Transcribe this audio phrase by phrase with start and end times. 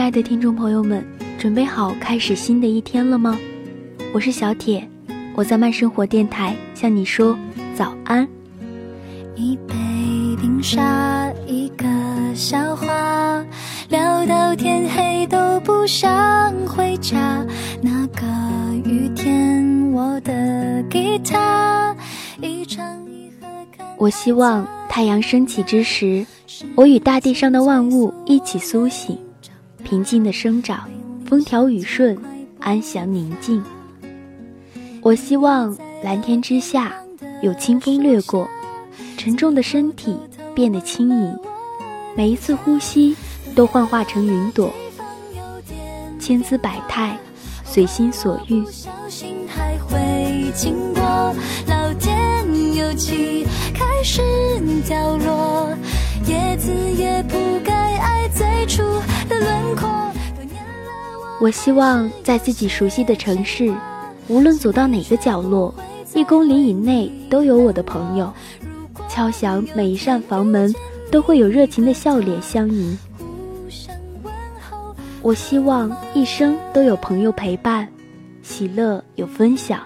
[0.00, 1.02] 爱的听众朋友们，
[1.38, 3.36] 准备好开始新的一天了吗？
[4.12, 4.86] 我是小铁，
[5.34, 7.36] 我在慢生活电台向你说
[7.74, 8.28] 早安。
[9.34, 9.74] 一杯
[10.40, 11.86] 冰沙，一个
[12.34, 13.44] 笑话，
[13.88, 17.44] 聊到天黑都不想回家。
[17.80, 18.22] 那个
[18.84, 21.96] 雨天，我的吉他
[22.42, 23.86] 一唱一和看。
[23.98, 26.24] 我希望太阳升起之时，
[26.74, 29.18] 我与大地上的万物一起苏醒。
[29.86, 30.90] 平静的生长，
[31.26, 32.18] 风调雨顺，
[32.58, 33.62] 安详宁静。
[35.00, 36.92] 我希望蓝天之下
[37.40, 38.48] 有清风掠过，
[39.16, 40.16] 沉重的身体
[40.56, 41.38] 变得轻盈，
[42.16, 43.14] 每一次呼吸
[43.54, 44.74] 都幻化成云朵，
[46.18, 47.16] 千姿百态，
[47.64, 48.64] 随心所欲。
[48.64, 51.00] 小心还会经过
[51.68, 54.20] 老天有气开始
[54.84, 55.68] 掉落，
[61.38, 63.72] 我希望在自己熟悉的城市，
[64.26, 65.72] 无论走到哪个角落，
[66.14, 68.32] 一公里以内都有我的朋友。
[69.08, 70.74] 敲响每一扇房门，
[71.10, 72.98] 都会有热情的笑脸相迎。
[75.20, 77.86] 我希望一生都有朋友陪伴，
[78.42, 79.80] 喜乐有分享，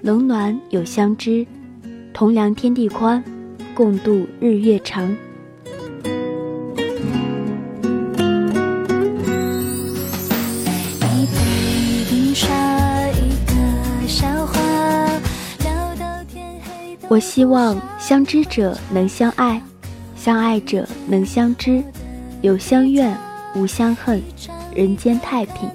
[0.00, 1.44] 冷暖有相知，
[2.12, 3.22] 同量天地宽，
[3.74, 5.14] 共度日月长。
[17.08, 19.62] 我希望相知者能相爱，
[20.16, 21.80] 相爱者能相知，
[22.42, 23.16] 有相怨
[23.54, 24.20] 无相恨，
[24.74, 25.70] 人间太平。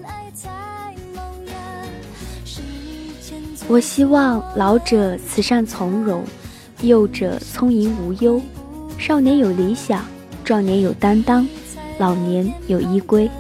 [3.70, 6.22] 我希望老者慈善从容，
[6.82, 8.42] 幼者聪颖无忧，
[8.98, 10.04] 少年有理想，
[10.44, 11.48] 壮年有担当，
[11.98, 13.32] 老年有依归。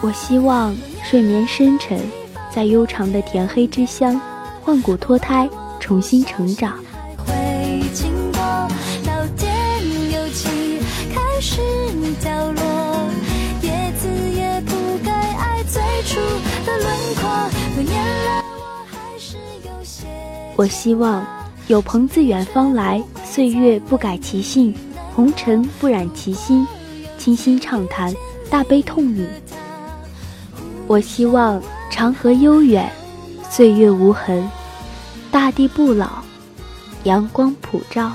[0.00, 1.98] 我希望睡眠深沉，
[2.54, 4.20] 在悠长的甜黑之乡，
[4.62, 5.50] 换骨脱胎，
[5.80, 6.78] 重新成长。
[20.56, 21.26] 我希望
[21.66, 24.72] 有朋自远方来，岁月不改其性，
[25.12, 26.64] 红尘不染其心，
[27.18, 28.14] 倾心畅谈，
[28.48, 29.26] 大悲痛饮。
[30.86, 31.60] 我希望
[31.94, 32.90] 长河悠远，
[33.48, 34.50] 岁月无痕，
[35.30, 36.08] 大地不老，
[37.04, 38.10] 阳光普照。